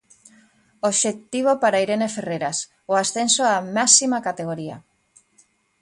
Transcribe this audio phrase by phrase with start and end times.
[0.89, 2.57] Obxectivo para Irene Ferreras,
[2.91, 4.77] o ascenso á máxima categoría.